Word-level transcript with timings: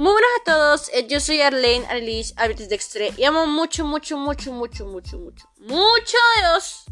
Muy 0.00 0.12
buenas 0.12 0.30
a 0.40 0.44
todos, 0.44 0.88
eh, 0.94 1.06
yo 1.08 1.20
soy 1.20 1.42
Arlene 1.42 1.86
Arlis 1.90 2.32
Habitus 2.38 2.70
Dextre 2.70 3.12
y 3.18 3.24
amo 3.24 3.46
mucho, 3.46 3.84
mucho, 3.84 4.16
mucho, 4.16 4.50
mucho, 4.50 4.86
mucho, 4.86 5.18
mucho, 5.18 5.50
mucho 5.58 6.16
a 6.16 6.40
Dios. 6.40 6.84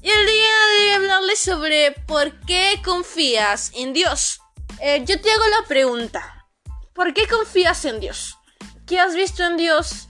Y 0.00 0.08
el 0.08 0.26
día 0.26 0.32
de 0.32 0.84
hoy 0.86 0.90
hablarles 0.94 1.40
sobre 1.40 1.92
por 2.06 2.40
qué 2.46 2.80
confías 2.82 3.70
en 3.74 3.92
Dios. 3.92 4.40
Eh, 4.80 5.04
yo 5.04 5.20
te 5.20 5.30
hago 5.30 5.44
la 5.60 5.68
pregunta, 5.68 6.46
¿por 6.94 7.12
qué 7.12 7.28
confías 7.28 7.84
en 7.84 8.00
Dios? 8.00 8.38
¿Qué 8.86 8.98
has 8.98 9.14
visto 9.14 9.44
en 9.44 9.58
Dios 9.58 10.08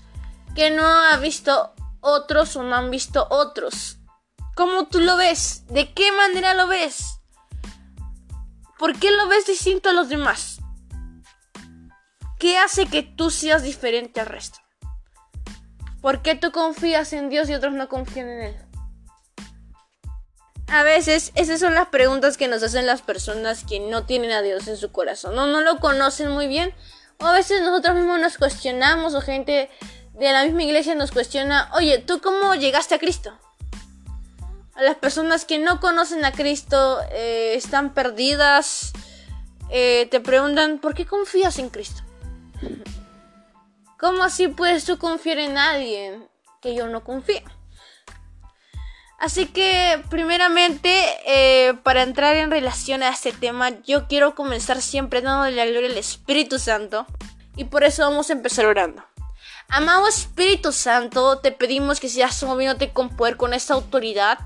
que 0.54 0.70
no 0.70 0.86
ha 0.86 1.16
visto 1.16 1.74
otros 1.98 2.54
o 2.54 2.62
no 2.62 2.76
han 2.76 2.92
visto 2.92 3.26
otros? 3.30 3.96
¿Cómo 4.54 4.86
tú 4.86 5.00
lo 5.00 5.16
ves? 5.16 5.66
¿De 5.66 5.92
qué 5.92 6.12
manera 6.12 6.54
lo 6.54 6.68
ves? 6.68 7.18
¿Por 8.78 8.96
qué 8.96 9.10
lo 9.10 9.26
ves 9.26 9.44
distinto 9.44 9.88
a 9.88 9.92
los 9.92 10.08
demás? 10.08 10.57
¿Qué 12.38 12.56
hace 12.56 12.86
que 12.86 13.02
tú 13.02 13.30
seas 13.30 13.64
diferente 13.64 14.20
al 14.20 14.26
resto? 14.26 14.60
¿Por 16.00 16.22
qué 16.22 16.36
tú 16.36 16.52
confías 16.52 17.12
en 17.12 17.30
Dios 17.30 17.48
y 17.48 17.54
otros 17.54 17.72
no 17.72 17.88
confían 17.88 18.28
en 18.28 18.40
Él? 18.42 18.56
A 20.68 20.84
veces 20.84 21.32
esas 21.34 21.58
son 21.58 21.74
las 21.74 21.88
preguntas 21.88 22.36
que 22.36 22.46
nos 22.46 22.62
hacen 22.62 22.86
las 22.86 23.02
personas 23.02 23.64
que 23.64 23.80
no 23.80 24.04
tienen 24.04 24.30
a 24.30 24.42
Dios 24.42 24.68
en 24.68 24.76
su 24.76 24.92
corazón, 24.92 25.34
no, 25.34 25.46
no 25.46 25.62
lo 25.62 25.80
conocen 25.80 26.30
muy 26.30 26.46
bien, 26.46 26.72
o 27.18 27.26
a 27.26 27.32
veces 27.32 27.62
nosotros 27.62 27.96
mismos 27.96 28.20
nos 28.20 28.38
cuestionamos 28.38 29.14
o 29.14 29.20
gente 29.20 29.68
de 30.12 30.32
la 30.32 30.44
misma 30.44 30.62
iglesia 30.62 30.94
nos 30.94 31.10
cuestiona, 31.10 31.70
oye, 31.74 31.98
¿tú 31.98 32.20
cómo 32.20 32.54
llegaste 32.54 32.94
a 32.94 32.98
Cristo? 32.98 33.36
A 34.74 34.82
las 34.82 34.94
personas 34.94 35.44
que 35.44 35.58
no 35.58 35.80
conocen 35.80 36.24
a 36.24 36.30
Cristo, 36.30 37.00
eh, 37.10 37.54
están 37.56 37.94
perdidas, 37.94 38.92
eh, 39.70 40.06
te 40.10 40.20
preguntan, 40.20 40.78
¿por 40.78 40.94
qué 40.94 41.04
confías 41.04 41.58
en 41.58 41.70
Cristo? 41.70 42.02
¿Cómo 43.98 44.22
así 44.22 44.48
puedes 44.48 44.84
tú 44.84 44.98
confiar 44.98 45.38
en 45.38 45.54
nadie 45.54 46.20
que 46.62 46.74
yo 46.74 46.86
no 46.86 47.02
confío? 47.02 47.42
Así 49.18 49.46
que, 49.46 50.00
primeramente, 50.10 51.04
eh, 51.26 51.74
para 51.82 52.04
entrar 52.04 52.36
en 52.36 52.52
relación 52.52 53.02
a 53.02 53.08
este 53.08 53.32
tema, 53.32 53.70
yo 53.82 54.06
quiero 54.06 54.36
comenzar 54.36 54.80
siempre 54.80 55.20
dándole 55.20 55.56
la 55.56 55.66
gloria 55.66 55.90
al 55.90 55.98
Espíritu 55.98 56.60
Santo. 56.60 57.04
Y 57.56 57.64
por 57.64 57.82
eso 57.82 58.08
vamos 58.08 58.30
a 58.30 58.34
empezar 58.34 58.66
orando. 58.66 59.04
Amado 59.68 60.06
Espíritu 60.06 60.70
Santo, 60.70 61.40
te 61.40 61.50
pedimos 61.50 61.98
que 61.98 62.08
seas 62.08 62.40
moviéndote 62.44 62.92
con 62.92 63.16
poder, 63.16 63.36
con 63.36 63.52
esa 63.52 63.74
autoridad, 63.74 64.38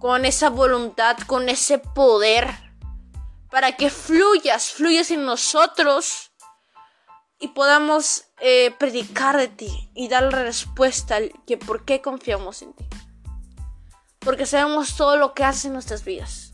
con 0.00 0.24
esa 0.24 0.50
voluntad, 0.50 1.16
con 1.28 1.48
ese 1.48 1.78
poder, 1.78 2.48
para 3.52 3.76
que 3.76 3.88
fluyas, 3.88 4.72
fluyas 4.72 5.12
en 5.12 5.24
nosotros 5.24 6.31
y 7.42 7.48
podamos 7.48 8.26
eh, 8.38 8.70
predicar 8.78 9.36
de 9.36 9.48
ti 9.48 9.90
y 9.94 10.06
dar 10.06 10.22
la 10.22 10.44
respuesta 10.44 11.16
al 11.16 11.32
que 11.44 11.58
por 11.58 11.84
qué 11.84 12.00
confiamos 12.00 12.62
en 12.62 12.72
ti. 12.72 12.86
Porque 14.20 14.46
sabemos 14.46 14.96
todo 14.96 15.16
lo 15.16 15.34
que 15.34 15.42
haces 15.42 15.64
en 15.64 15.72
nuestras 15.72 16.04
vidas. 16.04 16.52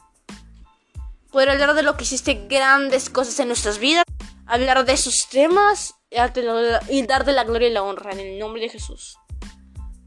Poder 1.30 1.50
hablar 1.50 1.74
de 1.74 1.82
lo 1.82 1.98
que 1.98 2.04
hiciste 2.04 2.46
grandes 2.48 3.10
cosas 3.10 3.38
en 3.38 3.48
nuestras 3.48 3.78
vidas, 3.78 4.04
hablar 4.46 4.86
de 4.86 4.94
esos 4.94 5.28
temas 5.28 5.94
y 6.88 7.02
darte 7.02 7.32
la 7.32 7.44
gloria 7.44 7.68
y 7.68 7.72
la 7.72 7.82
honra 7.82 8.12
en 8.12 8.20
el 8.20 8.38
nombre 8.38 8.62
de 8.62 8.70
Jesús. 8.70 9.18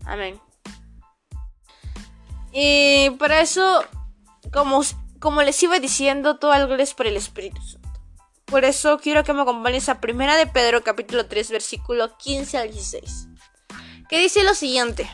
Amén. 0.05 0.41
Y 2.51 3.11
para 3.19 3.41
eso, 3.41 3.85
como, 4.51 4.81
como 5.19 5.43
les 5.43 5.61
iba 5.61 5.77
diciendo, 5.77 6.39
todo 6.39 6.53
algo 6.53 6.73
es 6.73 6.95
por 6.95 7.05
el 7.05 7.17
Espíritu 7.17 7.61
Santo. 7.61 7.90
Por 8.51 8.65
eso 8.65 8.99
quiero 8.99 9.23
que 9.23 9.31
me 9.31 9.43
acompañes 9.43 9.87
a 9.87 10.01
Primera 10.01 10.35
de 10.35 10.45
Pedro 10.45 10.83
capítulo 10.83 11.25
3 11.25 11.51
versículo 11.51 12.17
15 12.17 12.57
al 12.57 12.69
16. 12.69 13.27
Que 14.09 14.19
dice 14.19 14.43
lo 14.43 14.53
siguiente. 14.53 15.09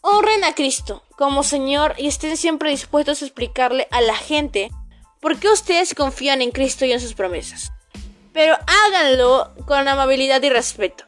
Honren 0.00 0.42
a 0.42 0.54
Cristo 0.54 1.04
como 1.18 1.42
Señor 1.42 1.94
y 1.98 2.06
estén 2.06 2.38
siempre 2.38 2.70
dispuestos 2.70 3.20
a 3.20 3.26
explicarle 3.26 3.86
a 3.90 4.00
la 4.00 4.16
gente 4.16 4.70
por 5.20 5.38
qué 5.38 5.50
ustedes 5.50 5.94
confían 5.94 6.40
en 6.40 6.52
Cristo 6.52 6.86
y 6.86 6.92
en 6.92 7.00
sus 7.00 7.12
promesas. 7.12 7.70
Pero 8.32 8.56
háganlo 8.66 9.52
con 9.66 9.86
amabilidad 9.86 10.42
y 10.42 10.48
respeto. 10.48 11.04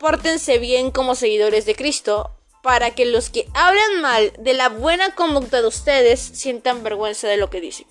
Pórtense 0.00 0.58
bien 0.58 0.90
como 0.90 1.14
seguidores 1.14 1.64
de 1.64 1.76
Cristo 1.76 2.32
para 2.64 2.90
que 2.90 3.06
los 3.06 3.30
que 3.30 3.46
hablan 3.54 4.02
mal 4.02 4.32
de 4.40 4.54
la 4.54 4.68
buena 4.68 5.14
conducta 5.14 5.60
de 5.60 5.68
ustedes 5.68 6.18
sientan 6.18 6.82
vergüenza 6.82 7.28
de 7.28 7.36
lo 7.36 7.50
que 7.50 7.60
dicen. 7.60 7.86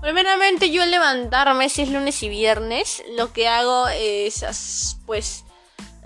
Primeramente 0.00 0.70
yo 0.70 0.82
al 0.82 0.90
levantarme, 0.90 1.68
si 1.68 1.82
es 1.82 1.90
lunes 1.90 2.22
y 2.22 2.28
viernes, 2.28 3.02
lo 3.16 3.32
que 3.32 3.48
hago 3.48 3.86
es 3.88 4.96
pues 5.06 5.44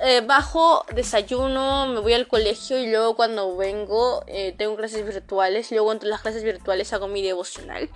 eh, 0.01 0.23
bajo, 0.27 0.85
desayuno, 0.95 1.87
me 1.87 2.01
voy 2.01 2.15
al 2.15 2.27
colegio 2.27 2.79
y 2.79 2.91
luego 2.91 3.15
cuando 3.15 3.57
vengo 3.57 4.25
eh, 4.27 4.53
tengo 4.59 4.77
clases 4.77 5.07
virtuales, 5.07 5.71
luego 5.71 5.93
entre 5.93 6.09
las 6.09 6.21
clases 6.21 6.43
virtuales 6.43 6.93
hago 6.93 7.07
mi 7.07 7.23
devocional. 7.23 7.89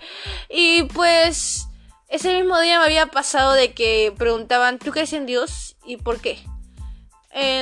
Y 0.49 0.85
pues 0.85 1.67
ese 2.09 2.33
mismo 2.35 2.59
día 2.61 2.79
me 2.79 2.85
había 2.85 3.07
pasado 3.07 3.53
de 3.53 3.73
que 3.75 4.15
preguntaban, 4.17 4.79
¿tú 4.79 4.93
crees 4.93 5.13
en 5.13 5.27
Dios? 5.27 5.77
¿Y 5.85 5.97
por 5.97 6.21
qué? 6.21 6.39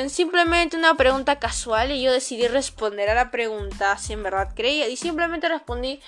Simplemente 0.08 0.76
una 0.76 0.94
pregunta 0.94 1.38
casual 1.38 1.90
y 1.90 2.02
yo 2.02 2.12
decidí 2.12 2.48
responder 2.48 3.10
a 3.10 3.14
la 3.14 3.30
pregunta 3.30 3.98
si 3.98 4.14
en 4.14 4.22
verdad 4.22 4.54
creía 4.54 4.88
y 4.88 4.96
simplemente 4.96 5.48
respondí 5.48 6.00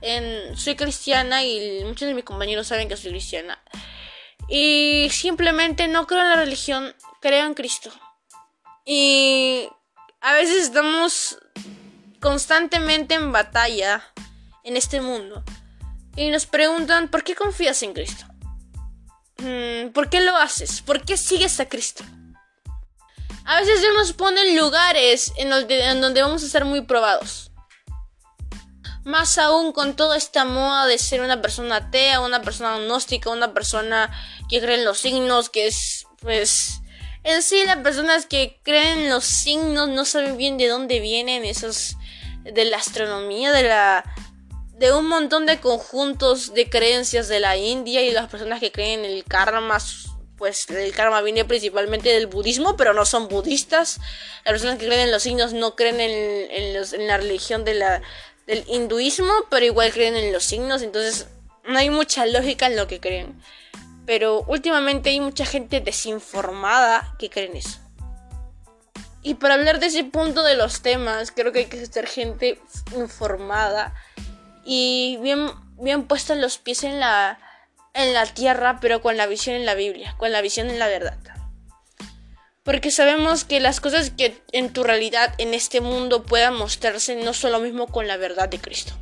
en 0.00 0.56
soy 0.56 0.76
cristiana 0.76 1.42
y 1.44 1.82
muchos 1.84 2.06
de 2.06 2.14
mis 2.14 2.24
compañeros 2.24 2.66
saben 2.66 2.88
que 2.88 2.96
soy 2.96 3.10
cristiana 3.10 3.60
y 4.48 5.08
simplemente 5.10 5.88
no 5.88 6.06
creo 6.06 6.22
en 6.22 6.28
la 6.28 6.36
religión 6.36 6.94
creo 7.20 7.46
en 7.46 7.54
Cristo 7.54 7.90
y 8.84 9.68
a 10.20 10.32
veces 10.34 10.62
estamos 10.62 11.38
constantemente 12.20 13.14
en 13.14 13.32
batalla 13.32 14.04
en 14.62 14.76
este 14.76 15.00
mundo 15.00 15.42
y 16.14 16.30
nos 16.30 16.46
preguntan 16.46 17.08
¿por 17.08 17.24
qué 17.24 17.34
confías 17.34 17.82
en 17.82 17.92
Cristo? 17.92 18.24
Mm, 19.38 19.88
¿Por 19.88 20.08
qué 20.08 20.20
lo 20.20 20.36
haces? 20.36 20.80
¿Por 20.80 21.04
qué 21.04 21.16
sigues 21.16 21.60
a 21.60 21.68
Cristo? 21.68 22.04
A 23.46 23.60
veces 23.60 23.80
Dios 23.80 23.94
nos 23.94 24.12
pone 24.12 24.56
lugares 24.56 25.32
en 25.36 25.50
donde, 25.50 26.20
vamos 26.20 26.42
a 26.42 26.48
ser 26.48 26.64
muy 26.64 26.80
probados. 26.80 27.52
Más 29.04 29.38
aún 29.38 29.72
con 29.72 29.94
toda 29.94 30.16
esta 30.16 30.44
moda 30.44 30.86
de 30.86 30.98
ser 30.98 31.20
una 31.20 31.40
persona 31.40 31.76
atea, 31.76 32.18
una 32.18 32.42
persona 32.42 32.74
agnóstica, 32.74 33.30
una 33.30 33.54
persona 33.54 34.10
que 34.48 34.60
cree 34.60 34.78
en 34.78 34.84
los 34.84 34.98
signos, 34.98 35.48
que 35.48 35.68
es, 35.68 36.08
pues, 36.20 36.80
en 37.22 37.40
sí 37.40 37.64
las 37.64 37.76
personas 37.76 38.26
que 38.26 38.58
creen 38.64 38.98
en 38.98 39.10
los 39.10 39.24
signos 39.24 39.88
no 39.90 40.04
saben 40.04 40.36
bien 40.36 40.58
de 40.58 40.66
dónde 40.66 40.98
vienen 40.98 41.44
esos, 41.44 41.96
de 42.42 42.64
la 42.64 42.78
astronomía, 42.78 43.52
de 43.52 43.62
la, 43.62 44.04
de 44.72 44.92
un 44.92 45.06
montón 45.06 45.46
de 45.46 45.60
conjuntos 45.60 46.52
de 46.52 46.68
creencias 46.68 47.28
de 47.28 47.38
la 47.38 47.56
India 47.56 48.02
y 48.02 48.10
las 48.10 48.28
personas 48.28 48.58
que 48.58 48.72
creen 48.72 49.04
en 49.04 49.12
el 49.12 49.24
karma, 49.24 49.78
pues 50.36 50.68
el 50.70 50.92
karma 50.92 51.22
viene 51.22 51.44
principalmente 51.44 52.10
del 52.10 52.26
budismo, 52.26 52.76
pero 52.76 52.92
no 52.92 53.04
son 53.06 53.28
budistas. 53.28 53.98
Las 54.44 54.52
personas 54.52 54.78
que 54.78 54.86
creen 54.86 55.02
en 55.02 55.12
los 55.12 55.22
signos 55.22 55.52
no 55.52 55.76
creen 55.76 56.00
en, 56.00 57.06
la 57.06 57.16
religión 57.16 57.64
del 57.64 58.02
hinduismo, 58.66 59.32
pero 59.50 59.64
igual 59.64 59.92
creen 59.92 60.16
en 60.16 60.32
los 60.32 60.44
signos, 60.44 60.82
entonces 60.82 61.26
no 61.64 61.78
hay 61.78 61.90
mucha 61.90 62.26
lógica 62.26 62.66
en 62.66 62.76
lo 62.76 62.86
que 62.86 63.00
creen. 63.00 63.40
Pero 64.04 64.44
últimamente 64.46 65.10
hay 65.10 65.20
mucha 65.20 65.46
gente 65.46 65.80
desinformada 65.80 67.14
que 67.18 67.30
cree 67.30 67.46
en 67.46 67.56
eso. 67.56 67.78
Y 69.22 69.34
para 69.34 69.54
hablar 69.54 69.80
de 69.80 69.86
ese 69.86 70.04
punto 70.04 70.44
de 70.44 70.54
los 70.54 70.82
temas, 70.82 71.32
creo 71.32 71.50
que 71.50 71.60
hay 71.60 71.64
que 71.64 71.84
ser 71.84 72.06
gente 72.06 72.60
informada 72.94 73.92
y 74.64 75.18
bien, 75.20 75.50
bien 75.80 76.06
puesta 76.06 76.36
los 76.36 76.58
pies 76.58 76.84
en 76.84 77.00
la, 77.00 77.40
en 77.96 78.12
la 78.12 78.26
tierra, 78.26 78.78
pero 78.80 79.00
con 79.00 79.16
la 79.16 79.26
visión 79.26 79.56
en 79.56 79.66
la 79.66 79.74
Biblia, 79.74 80.14
con 80.18 80.32
la 80.32 80.42
visión 80.42 80.70
en 80.70 80.78
la 80.78 80.86
verdad. 80.86 81.18
Porque 82.62 82.90
sabemos 82.90 83.44
que 83.44 83.60
las 83.60 83.80
cosas 83.80 84.10
que 84.10 84.42
en 84.52 84.72
tu 84.72 84.82
realidad 84.82 85.34
en 85.38 85.54
este 85.54 85.80
mundo 85.80 86.24
puedan 86.24 86.54
mostrarse 86.54 87.16
no 87.16 87.32
son 87.32 87.52
lo 87.52 87.60
mismo 87.60 87.86
con 87.86 88.08
la 88.08 88.16
verdad 88.16 88.48
de 88.48 88.58
Cristo. 88.58 88.92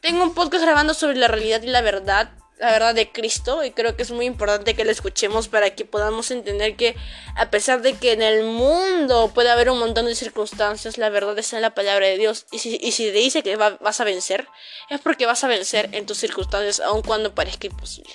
Tengo 0.00 0.22
un 0.22 0.34
podcast 0.34 0.64
grabando 0.64 0.94
sobre 0.94 1.16
la 1.16 1.28
realidad 1.28 1.62
y 1.62 1.68
la 1.68 1.80
verdad 1.80 2.30
la 2.62 2.70
verdad 2.70 2.94
de 2.94 3.10
Cristo 3.10 3.64
y 3.64 3.72
creo 3.72 3.96
que 3.96 4.04
es 4.04 4.12
muy 4.12 4.24
importante 4.24 4.74
que 4.74 4.84
la 4.84 4.92
escuchemos 4.92 5.48
para 5.48 5.74
que 5.74 5.84
podamos 5.84 6.30
entender 6.30 6.76
que 6.76 6.94
a 7.34 7.50
pesar 7.50 7.82
de 7.82 7.94
que 7.94 8.12
en 8.12 8.22
el 8.22 8.44
mundo 8.44 9.32
puede 9.34 9.50
haber 9.50 9.68
un 9.68 9.80
montón 9.80 10.06
de 10.06 10.14
circunstancias, 10.14 10.96
la 10.96 11.08
verdad 11.08 11.36
está 11.36 11.56
en 11.56 11.62
la 11.62 11.74
palabra 11.74 12.06
de 12.06 12.18
Dios 12.18 12.46
y 12.52 12.60
si, 12.60 12.78
te 12.78 13.10
dice 13.10 13.42
que 13.42 13.56
vas 13.56 14.00
a 14.00 14.04
vencer, 14.04 14.46
es 14.90 15.00
porque 15.00 15.26
vas 15.26 15.42
a 15.42 15.48
vencer 15.48 15.88
en 15.90 16.06
tus 16.06 16.18
circunstancias 16.18 16.78
aun 16.78 17.02
cuando 17.02 17.34
parezca 17.34 17.66
imposible. 17.66 18.12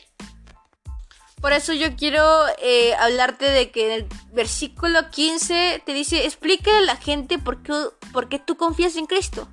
Por 1.41 1.51
eso 1.51 1.73
yo 1.73 1.97
quiero 1.97 2.25
eh, 2.59 2.95
hablarte 2.99 3.49
de 3.49 3.69
que 3.69 3.87
en 3.87 3.91
el 3.91 4.07
versículo 4.31 5.11
15 5.11 5.83
te 5.85 5.93
dice, 5.93 6.23
explícale 6.25 6.77
a 6.77 6.81
la 6.81 6.95
gente 6.95 7.37
por 7.37 7.63
qué, 7.63 7.73
por 8.13 8.29
qué 8.29 8.39
tú 8.39 8.55
confías 8.55 8.95
en 8.95 9.07
Cristo 9.07 9.49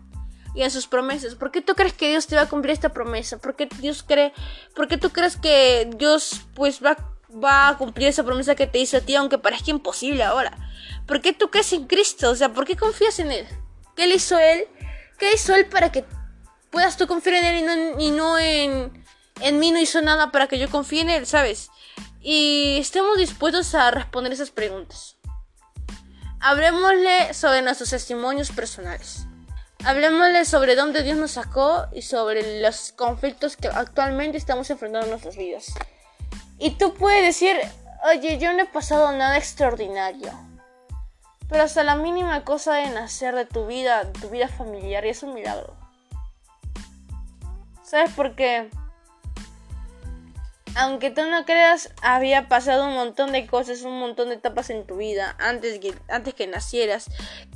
y 0.55 0.63
en 0.63 0.71
sus 0.71 0.87
promesas. 0.87 1.35
¿Por 1.35 1.51
qué 1.51 1.61
tú 1.61 1.75
crees 1.75 1.93
que 1.93 2.09
Dios 2.09 2.27
te 2.27 2.37
va 2.37 2.43
a 2.43 2.49
cumplir 2.49 2.73
esta 2.73 2.91
promesa? 2.91 3.39
¿Por 3.39 3.57
qué 3.57 3.69
Dios 3.81 4.03
cree, 4.03 4.33
por 4.75 4.89
qué 4.89 4.97
tú 4.97 5.11
crees 5.11 5.37
que 5.37 5.91
Dios 5.97 6.43
pues 6.55 6.83
va, 6.83 6.97
va 7.43 7.69
a 7.69 7.79
cumplir 7.79 8.09
esa 8.09 8.25
promesa 8.25 8.55
que 8.55 8.67
te 8.67 8.79
hizo 8.79 8.97
a 8.97 9.01
ti, 9.01 9.15
aunque 9.17 9.39
parezca 9.39 9.71
imposible 9.71 10.23
ahora. 10.23 10.57
¿Por 11.07 11.21
qué 11.21 11.33
tú 11.33 11.51
crees 11.51 11.73
en 11.73 11.87
Cristo? 11.87 12.31
O 12.31 12.35
sea, 12.37 12.53
¿por 12.53 12.67
qué 12.67 12.77
confías 12.77 13.19
en 13.19 13.33
Él? 13.33 13.47
¿Qué 13.97 14.07
le 14.07 14.17
hizo 14.17 14.39
Él? 14.39 14.65
¿Qué 15.19 15.33
hizo 15.35 15.55
Él 15.55 15.67
para 15.67 15.93
que 15.93 16.05
puedas 16.71 16.97
tú 16.97 17.07
confiar 17.07 17.37
en 17.37 17.45
Él 17.45 17.59
y 17.59 17.63
no, 17.63 18.01
y 18.01 18.11
no 18.11 18.39
en, 18.39 19.05
en 19.41 19.59
mí? 19.59 19.71
No 19.71 19.81
hizo 19.81 20.01
nada 20.03 20.31
para 20.33 20.47
que 20.47 20.59
yo 20.59 20.71
confíe 20.71 21.03
en 21.03 21.11
Él, 21.11 21.27
¿sabes? 21.27 21.71
Y 22.21 22.79
estemos 22.79 23.19
dispuestos 23.19 23.75
a 23.75 23.91
responder 23.91 24.33
esas 24.33 24.51
preguntas. 24.51 25.17
Hablemosle 26.41 27.35
sobre 27.35 27.63
nuestros 27.63 27.91
testimonios 27.91 28.51
personales. 28.51 29.27
Hablemosle 29.87 30.47
sobre 30.47 30.77
dónde 30.77 31.03
Dios 31.03 31.19
nos 31.19 31.33
sacó 31.33 31.89
y 31.93 32.01
sobre 32.01 32.63
los 32.63 32.93
conflictos 32.93 33.59
que 33.59 33.69
actualmente 33.69 34.39
estamos 34.39 34.71
enfrentando 34.71 35.05
en 35.05 35.11
nuestras 35.11 35.37
vidas. 35.37 35.75
Y 36.59 36.71
tú 36.79 36.95
puedes 36.95 37.23
decir, 37.23 37.55
oye, 38.11 38.39
yo 38.39 38.55
no 38.55 38.63
he 38.63 38.67
pasado 38.67 39.13
nada 39.13 39.37
extraordinario. 39.37 40.33
Pero 41.51 41.65
hasta 41.65 41.85
la 41.85 41.97
mínima 41.97 42.45
cosa 42.45 42.77
de 42.77 42.87
nacer 42.89 43.35
de 43.35 43.45
tu 43.45 43.67
vida, 43.67 44.05
de 44.05 44.19
tu 44.19 44.31
vida 44.31 44.49
familiar, 44.49 45.05
y 45.05 45.11
es 45.11 45.23
un 45.23 45.35
milagro. 45.35 45.77
¿Sabes 47.83 48.11
por 48.13 48.35
qué? 48.35 48.71
Aunque 50.77 51.11
tú 51.11 51.23
no 51.31 51.45
creas, 51.45 51.91
había 52.03 52.49
pasado 52.49 52.87
un 52.89 52.95
montón 52.95 53.33
de 53.33 53.47
cosas, 53.47 53.83
un 53.83 53.99
montón 54.01 54.29
de 54.29 54.35
etapas 54.35 54.71
en 54.71 54.87
tu 54.87 54.97
vida 54.97 55.37
antes 55.39 55.79
que, 55.79 55.95
antes 56.09 56.35
que 56.35 56.47
nacieras, 56.47 57.07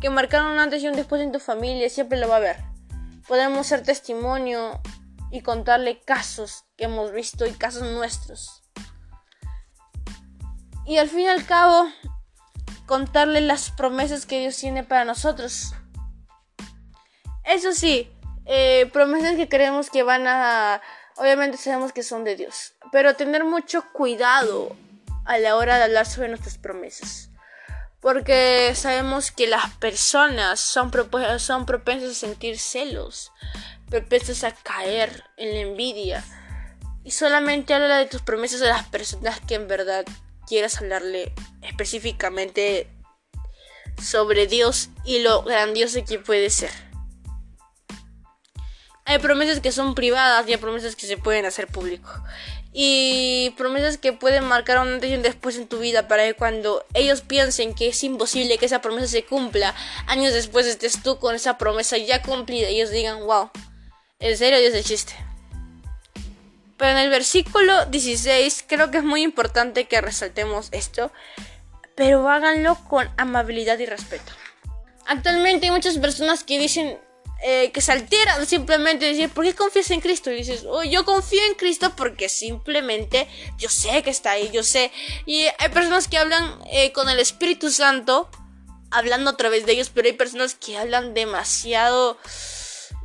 que 0.01 0.09
marcaron 0.09 0.59
antes 0.59 0.83
y 0.83 0.89
un 0.89 0.95
después 0.95 1.21
en 1.21 1.33
tu 1.33 1.41
familia, 1.41 1.91
siempre 1.91 2.19
lo 2.19 2.29
va 2.29 2.37
a 2.37 2.41
ver. 2.41 2.57
Podemos 3.27 3.67
ser 3.67 3.83
testimonio 3.83 4.81
y 5.31 5.43
contarle 5.43 6.01
casos 6.01 6.65
que 6.77 6.85
hemos 6.85 7.13
visto 7.13 7.45
y 7.47 7.53
casos 7.53 7.83
nuestros. 7.83 8.63
Y 10.87 10.99
al 10.99 11.09
fin 11.09 11.21
y 11.21 11.29
al 11.29 11.45
cabo, 11.45 11.89
contarle 12.87 13.41
las 13.41 13.71
promesas 13.71 14.25
que 14.25 14.41
Dios 14.41 14.57
tiene 14.57 14.85
para 14.85 15.05
nosotros. 15.05 15.75
Eso 17.45 17.73
sí, 17.73 18.11
eh, 18.47 18.89
promesas 18.93 19.37
que 19.37 19.49
creemos 19.49 19.91
que 19.91 20.03
van 20.03 20.27
a... 20.27 20.81
Obviamente 21.17 21.59
sabemos 21.59 21.93
que 21.93 22.03
son 22.03 22.25
de 22.25 22.37
Dios, 22.37 22.75
pero 22.91 23.15
tener 23.15 23.45
mucho 23.45 23.85
cuidado 23.93 24.77
a 25.25 25.39
la 25.39 25.57
hora 25.57 25.77
de 25.77 25.85
hablar 25.85 26.07
sobre 26.07 26.29
nuestras 26.29 26.59
promesas. 26.59 27.31
Porque 28.01 28.73
sabemos 28.75 29.31
que 29.31 29.47
las 29.47 29.73
personas 29.75 30.61
son, 30.61 30.91
propensas 30.91 32.11
a 32.11 32.15
sentir 32.15 32.59
celos, 32.59 33.33
propensas 33.91 34.45
a 34.45 34.53
caer 34.53 35.25
en 35.37 35.53
la 35.53 35.61
envidia. 35.61 36.25
Y 37.05 37.11
solamente 37.11 37.75
habla 37.75 37.99
de 37.99 38.07
tus 38.07 38.23
promesas 38.23 38.63
a 38.63 38.67
las 38.67 38.87
personas 38.87 39.41
que 39.41 39.55
en 39.57 39.69
verdad 39.69 40.05
quieras 40.47 40.79
hablarle 40.79 41.33
específicamente 41.63 42.89
sobre 44.01 44.47
Dios 44.47 44.91
y 45.05 45.21
lo 45.21 45.43
grandioso 45.43 46.05
que 46.05 46.19
puede 46.19 46.51
ser. 46.51 46.88
Hay 49.09 49.19
promesas 49.21 49.61
que 49.61 49.73
son 49.73 49.95
privadas 49.95 50.47
y 50.47 50.53
hay 50.53 50.59
promesas 50.59 50.95
que 50.95 51.07
se 51.07 51.17
pueden 51.17 51.47
hacer 51.47 51.67
público. 51.67 52.11
Y 52.75 53.55
promesas 53.57 53.97
que 53.97 54.13
pueden 54.13 54.45
marcar 54.45 54.79
un 54.81 54.89
antes 54.89 55.11
y 55.11 55.15
un 55.15 55.23
después 55.23 55.57
en 55.57 55.67
tu 55.67 55.79
vida 55.79 56.07
para 56.09 56.27
que 56.27 56.35
cuando 56.35 56.85
ellos 56.93 57.23
piensen 57.23 57.75
que 57.75 57.89
es 57.89 58.05
imposible 58.05 58.59
que 58.59 58.67
esa 58.67 58.83
promesa 58.83 59.07
se 59.07 59.25
cumpla, 59.25 59.75
años 60.07 60.35
después 60.35 60.67
estés 60.67 61.03
tú 61.03 61.19
con 61.19 61.35
esa 61.35 61.57
promesa 61.57 61.97
ya 61.97 62.21
cumplida 62.21 62.69
y 62.69 62.77
ellos 62.77 62.91
digan, 62.91 63.21
wow, 63.25 63.51
en 64.19 64.37
serio 64.37 64.61
Dios 64.61 64.75
existe. 64.75 65.15
Pero 66.77 66.91
en 66.91 66.99
el 66.99 67.09
versículo 67.09 67.87
16 67.87 68.67
creo 68.69 68.91
que 68.91 68.99
es 68.99 69.05
muy 69.05 69.23
importante 69.23 69.87
que 69.87 70.03
resaltemos 70.03 70.69
esto, 70.73 71.11
pero 71.95 72.29
háganlo 72.29 72.75
con 72.91 73.09
amabilidad 73.17 73.79
y 73.79 73.87
respeto. 73.87 74.33
Actualmente 75.07 75.65
hay 75.65 75.73
muchas 75.73 75.97
personas 75.97 76.45
que 76.45 76.59
dicen 76.59 76.99
eh, 77.41 77.71
que 77.71 77.81
se 77.81 77.93
alteran 77.93 78.47
simplemente 78.47 79.07
decir, 79.07 79.31
¿por 79.31 79.45
qué 79.45 79.55
confías 79.55 79.91
en 79.91 80.01
Cristo? 80.01 80.31
Y 80.31 80.37
dices, 80.37 80.65
oh, 80.69 80.83
yo 80.83 81.05
confío 81.05 81.41
en 81.49 81.55
Cristo 81.55 81.95
porque 81.97 82.29
simplemente 82.29 83.29
yo 83.59 83.69
sé 83.69 84.03
que 84.03 84.11
está 84.11 84.33
ahí, 84.33 84.51
yo 84.53 84.63
sé. 84.63 84.91
Y 85.25 85.47
hay 85.59 85.69
personas 85.73 86.09
que 86.09 86.19
hablan 86.19 86.59
eh, 86.71 86.93
con 86.93 87.09
el 87.09 87.21
Espíritu 87.21 87.71
Santo, 87.71 88.29
hablando 88.91 89.31
a 89.31 89.37
través 89.37 89.67
de 89.67 89.73
ellos, 89.73 89.91
pero 89.91 90.09
hay 90.09 90.15
personas 90.15 90.55
que 90.55 90.77
hablan 90.77 91.15
demasiado, 91.15 92.19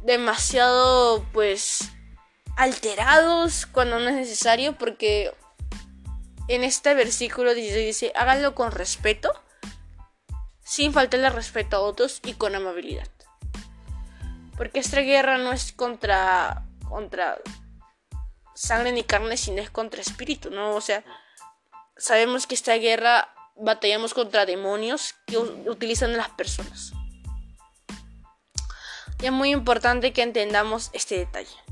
demasiado, 0.02 1.24
pues, 1.32 1.80
alterados 2.56 3.66
cuando 3.68 4.00
no 4.00 4.10
es 4.10 4.16
necesario 4.16 4.78
porque 4.78 5.34
en 6.48 6.64
este 6.64 6.94
versículo 6.94 7.54
dice, 7.54 7.78
dice 7.78 8.12
háganlo 8.16 8.54
con 8.56 8.72
respeto, 8.72 9.32
sin 10.64 10.94
faltarle 10.94 11.30
respeto 11.30 11.78
a 11.78 11.82
otros 11.82 12.20
y 12.24 12.34
con 12.34 12.56
amabilidad. 12.56 13.08
Porque 14.58 14.80
esta 14.80 15.02
guerra 15.02 15.38
no 15.38 15.52
es 15.52 15.72
contra 15.72 16.64
contra 16.88 17.40
sangre 18.56 18.92
ni 18.92 19.04
carne, 19.04 19.36
sino 19.36 19.62
es 19.62 19.72
contra 19.72 20.02
espíritu, 20.02 20.52
¿no? 20.52 20.76
O 20.76 20.82
sea, 20.82 21.04
sabemos 21.98 22.46
que 22.46 22.54
esta 22.54 22.76
guerra 22.76 23.34
batallamos 23.56 24.14
contra 24.14 24.46
demonios 24.46 25.16
que 25.26 25.38
utilizan 25.38 26.16
las 26.16 26.30
personas. 26.30 26.94
Y 29.22 29.26
es 29.26 29.32
muy 29.32 29.52
importante 29.52 30.14
que 30.14 30.22
entendamos 30.22 30.92
este 30.94 31.18
detalle 31.18 31.64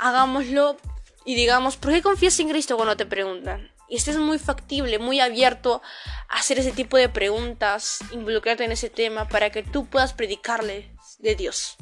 hagámoslo 0.00 0.76
y 1.24 1.34
digamos, 1.34 1.76
¿por 1.76 1.92
qué 1.92 2.02
confías 2.02 2.40
en 2.40 2.48
Cristo 2.48 2.76
cuando 2.76 2.96
te 2.96 3.06
preguntan? 3.06 3.70
Y 3.88 3.96
estés 3.96 4.16
muy 4.16 4.38
factible, 4.38 4.98
muy 4.98 5.20
abierto 5.20 5.82
a 6.28 6.38
hacer 6.38 6.58
ese 6.58 6.72
tipo 6.72 6.96
de 6.96 7.08
preguntas, 7.08 7.98
involucrarte 8.12 8.64
en 8.64 8.72
ese 8.72 8.88
tema 8.88 9.28
para 9.28 9.50
que 9.50 9.62
tú 9.62 9.86
puedas 9.86 10.12
predicarle 10.14 10.90
de 11.20 11.34
Dios. 11.36 11.76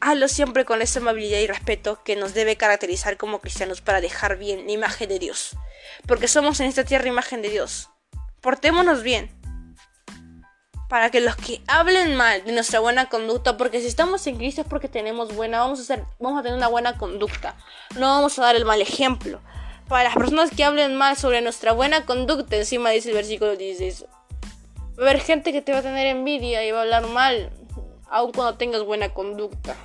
Hazlo 0.00 0.28
siempre 0.28 0.64
con 0.64 0.82
esa 0.82 1.00
amabilidad 1.00 1.38
y 1.38 1.46
respeto 1.46 2.02
que 2.02 2.16
nos 2.16 2.34
debe 2.34 2.56
caracterizar 2.56 3.16
como 3.16 3.40
cristianos 3.40 3.80
para 3.80 4.00
dejar 4.00 4.36
bien 4.36 4.66
la 4.66 4.72
imagen 4.72 5.08
de 5.08 5.18
Dios. 5.18 5.56
Porque 6.06 6.28
somos 6.28 6.58
en 6.60 6.66
esta 6.66 6.84
tierra 6.84 7.06
imagen 7.06 7.40
de 7.40 7.50
Dios. 7.50 7.90
Portémonos 8.40 9.02
bien 9.02 9.30
para 10.92 11.10
que 11.10 11.22
los 11.22 11.36
que 11.36 11.62
hablen 11.68 12.16
mal 12.16 12.44
de 12.44 12.52
nuestra 12.52 12.78
buena 12.78 13.08
conducta, 13.08 13.56
porque 13.56 13.80
si 13.80 13.86
estamos 13.86 14.26
en 14.26 14.36
Cristo 14.36 14.60
es 14.60 14.66
porque 14.66 14.88
tenemos 14.88 15.34
buena, 15.34 15.60
vamos 15.60 15.90
a 15.90 16.04
vamos 16.20 16.38
a 16.38 16.42
tener 16.42 16.58
una 16.58 16.68
buena 16.68 16.98
conducta, 16.98 17.56
no 17.94 18.08
vamos 18.08 18.38
a 18.38 18.42
dar 18.42 18.56
el 18.56 18.66
mal 18.66 18.82
ejemplo. 18.82 19.40
Para 19.88 20.04
las 20.04 20.14
personas 20.14 20.50
que 20.50 20.64
hablen 20.64 20.94
mal 20.94 21.16
sobre 21.16 21.40
nuestra 21.40 21.72
buena 21.72 22.04
conducta, 22.04 22.56
encima 22.56 22.90
dice 22.90 23.08
el 23.08 23.14
versículo 23.14 23.56
16, 23.56 24.04
va 25.02 25.08
a 25.08 25.10
haber 25.10 25.22
gente 25.22 25.52
que 25.52 25.62
te 25.62 25.72
va 25.72 25.78
a 25.78 25.82
tener 25.82 26.06
envidia 26.06 26.64
y 26.64 26.70
va 26.70 26.78
a 26.78 26.82
hablar 26.82 27.08
mal, 27.08 27.50
aun 28.08 28.32
cuando 28.32 28.56
tengas 28.56 28.84
buena 28.84 29.12
conducta. 29.12 29.76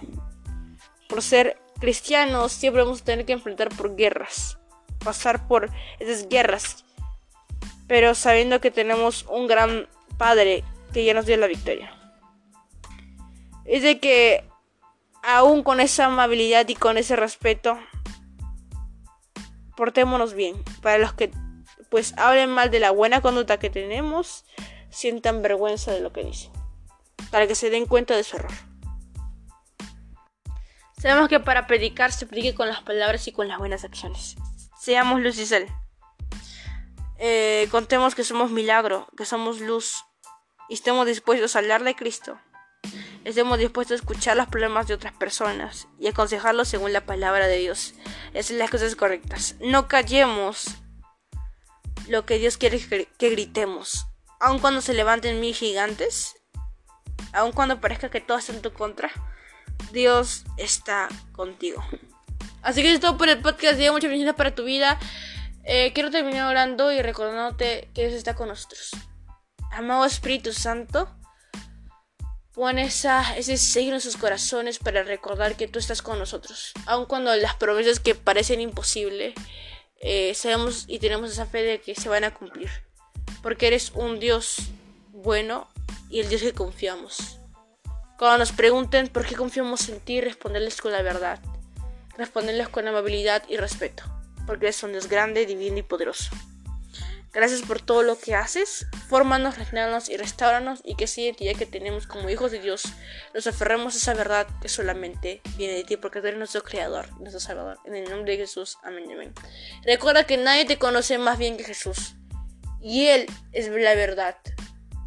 Por 1.10 1.22
ser 1.22 1.58
cristianos 1.80 2.52
siempre 2.52 2.84
vamos 2.84 3.02
a 3.02 3.06
tener 3.06 3.26
que 3.26 3.34
enfrentar 3.34 3.70
por 3.70 3.96
guerras, 3.96 4.60
pasar 5.04 5.48
por 5.48 5.72
esas 6.00 6.30
guerras, 6.30 6.86
pero 7.88 8.14
sabiendo 8.14 8.62
que 8.62 8.72
tenemos 8.72 9.26
un 9.30 9.48
gran 9.48 9.88
Padre 10.18 10.64
que 10.94 11.06
ya 11.06 11.14
nos 11.14 11.26
dio 11.26 11.38
la 11.38 11.48
victoria. 11.48 11.94
Es 13.66 13.84
de 13.84 14.00
que 14.00 14.44
aún 15.24 15.62
con 15.64 15.80
esa 15.80 16.06
amabilidad 16.06 16.68
y 16.68 16.76
con 16.76 16.98
ese 16.98 17.16
respeto, 17.16 17.78
portémonos 19.76 20.34
bien. 20.34 20.56
Para 20.82 20.98
los 20.98 21.14
que 21.14 21.32
pues 21.90 22.18
hablen 22.18 22.50
mal 22.50 22.72
de 22.72 22.80
la 22.80 22.92
buena 22.92 23.22
conducta 23.22 23.60
que 23.60 23.70
tenemos, 23.70 24.44
sientan 24.90 25.42
vergüenza 25.42 25.92
de 25.92 26.02
lo 26.02 26.12
que 26.14 26.24
dicen. 26.24 26.52
Para 27.32 27.48
que 27.48 27.56
se 27.56 27.70
den 27.70 27.86
cuenta 27.86 28.16
de 28.16 28.24
su 28.24 28.38
error. 28.38 28.52
Sabemos 31.00 31.30
que 31.30 31.40
para 31.40 31.68
predicar 31.68 32.12
se 32.12 32.26
predique 32.26 32.56
con 32.56 32.68
las 32.68 32.82
palabras 32.82 33.28
y 33.28 33.32
con 33.32 33.48
las 33.48 33.60
buenas 33.60 33.84
acciones. 33.84 34.36
Seamos 34.80 35.22
luz 35.22 35.38
y 35.38 35.46
sal. 35.46 35.68
Eh, 37.20 37.68
contemos 37.72 38.16
que 38.16 38.24
somos 38.24 38.52
milagro, 38.52 39.08
que 39.16 39.26
somos 39.26 39.60
luz, 39.60 40.04
y 40.70 40.74
estemos 40.74 41.06
dispuestos 41.06 41.56
a 41.56 41.60
hablar 41.60 41.84
de 41.84 41.96
Cristo. 41.96 42.40
Estemos 43.24 43.60
dispuestos 43.60 44.00
a 44.00 44.02
escuchar 44.02 44.38
los 44.38 44.48
problemas 44.48 44.88
de 44.88 44.94
otras 44.94 45.14
personas 45.14 45.88
y 46.00 46.08
aconsejarlos 46.08 46.68
según 46.68 46.94
la 46.94 47.06
palabra 47.06 47.48
de 47.48 47.58
Dios. 47.58 47.94
Esas 48.34 48.48
son 48.48 48.58
las 48.58 48.70
cosas 48.70 48.96
correctas. 48.96 49.56
No 49.60 49.88
callemos 49.88 50.68
lo 52.08 52.26
que 52.26 52.40
Dios 52.40 52.58
quiere 52.58 52.80
que 52.80 53.30
gritemos. 53.30 54.08
Aun 54.40 54.60
cuando 54.60 54.82
se 54.82 54.94
levanten 54.94 55.40
mil 55.40 55.56
gigantes, 55.56 56.36
aun 57.34 57.52
cuando 57.52 57.82
parezca 57.82 58.10
que 58.10 58.22
todo 58.22 58.38
está 58.38 58.54
en 58.54 58.62
tu 58.62 58.72
contra, 58.72 59.12
Dios 59.92 60.44
está 60.58 61.10
contigo. 61.32 61.84
Así 62.62 62.82
que 62.82 62.94
es 62.94 63.00
todo 63.00 63.18
por 63.18 63.30
el 63.30 63.42
podcast. 63.42 63.78
Dios 63.78 63.94
muchas 63.94 64.10
bendiciones 64.10 64.36
para 64.36 64.54
tu 64.54 64.64
vida. 64.64 65.00
Eh, 65.64 65.92
quiero 65.94 66.12
terminar 66.12 66.50
orando 66.50 66.92
y 66.92 67.02
recordándote 67.02 67.90
que 67.94 68.08
Dios 68.08 68.14
está 68.14 68.36
con 68.36 68.48
nosotros 68.48 68.92
amado 69.72 70.06
Espíritu 70.06 70.54
Santo, 70.54 71.10
pon 72.54 72.80
ese 72.80 73.58
signo 73.58 73.96
en 73.96 74.02
sus 74.02 74.18
corazones 74.18 74.80
para 74.80 75.04
recordar 75.04 75.56
que 75.56 75.68
tú 75.68 75.80
estás 75.80 76.02
con 76.02 76.18
nosotros. 76.20 76.74
Aun 76.86 77.06
cuando 77.06 77.36
las 77.36 77.56
promesas 77.56 78.00
que 78.00 78.16
parecen 78.16 78.62
imposibles 78.62 79.36
eh, 80.00 80.34
sabemos 80.34 80.86
y 80.88 81.00
tenemos 81.00 81.32
esa 81.32 81.46
fe 81.46 81.64
de 81.64 81.82
que 81.82 81.96
se 81.96 82.10
van 82.10 82.24
a 82.24 82.34
cumplir. 82.34 82.70
Porque 83.42 83.68
eres 83.68 83.92
un 83.94 84.20
Dios 84.20 84.58
bueno 85.12 85.68
y 86.10 86.20
el 86.20 86.30
Dios 86.30 86.42
que 86.42 86.54
confiamos. 86.54 87.40
Cuando 88.18 88.40
nos 88.40 88.52
pregunten 88.52 89.08
por 89.10 89.26
qué 89.26 89.36
confiamos 89.36 89.90
en 89.90 90.00
ti, 90.00 90.22
responderles 90.22 90.82
con 90.82 90.92
la 90.92 91.02
verdad. 91.02 91.40
Responderles 92.18 92.70
con 92.70 92.88
amabilidad 92.88 93.44
y 93.48 93.58
respeto. 93.58 94.04
Porque 94.48 94.66
eres 94.66 94.82
un 94.84 94.92
Dios 94.92 95.08
grande, 95.08 95.46
divino 95.46 95.78
y 95.78 95.84
poderoso. 95.84 96.32
Gracias 97.38 97.62
por 97.62 97.80
todo 97.80 98.02
lo 98.02 98.18
que 98.18 98.34
haces. 98.34 98.88
Fórmanos, 99.10 99.60
refinanos 99.60 100.10
y 100.10 100.18
restauranos 100.18 100.82
y 100.84 100.96
que 100.96 101.04
esa 101.04 101.22
identidad 101.22 101.56
que 101.56 101.68
tenemos 101.68 102.08
como 102.08 102.30
hijos 102.32 102.52
de 102.52 102.60
Dios 102.60 102.86
nos 103.36 103.46
aferremos 103.46 103.94
a 103.94 103.98
esa 103.98 104.14
verdad 104.16 104.48
que 104.60 104.70
solamente 104.70 105.42
viene 105.56 105.76
de 105.76 105.84
ti 105.84 105.98
porque 105.98 106.20
tú 106.20 106.26
eres 106.26 106.40
nuestro 106.40 106.64
creador, 106.64 107.12
nuestro 107.20 107.40
salvador. 107.40 107.78
En 107.86 107.96
el 107.96 108.10
nombre 108.10 108.32
de 108.32 108.40
Jesús. 108.40 108.80
Amén. 108.82 109.12
Amén. 109.12 109.34
Recuerda 109.84 110.24
que 110.24 110.38
nadie 110.38 110.66
te 110.66 110.80
conoce 110.80 111.20
más 111.20 111.38
bien 111.38 111.58
que 111.58 111.64
Jesús. 111.64 112.16
Y 112.82 113.08
Él 113.08 113.26
es 113.52 113.70
la 113.70 113.96
verdad. 113.96 114.38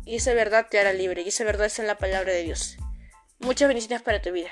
Y 0.05 0.17
esa 0.17 0.35
verdad 0.35 0.67
te 0.71 0.79
hará 0.79 0.93
libre. 0.93 1.23
Y 1.23 1.29
esa 1.29 1.45
verdad 1.45 1.67
es 1.67 1.79
en 1.79 1.87
la 1.87 1.99
palabra 1.99 2.33
de 2.33 2.43
Dios. 2.43 2.77
Muchas 3.39 3.69
bendiciones 3.69 4.03
para 4.03 4.21
tu 4.21 4.33
vida. 4.33 4.51